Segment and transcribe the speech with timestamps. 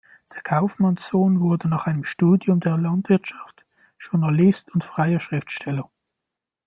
[0.33, 3.67] Der Kaufmannssohn wurde nach einem Studium der Landwirtschaft
[3.99, 5.91] Journalist und freier Schriftsteller.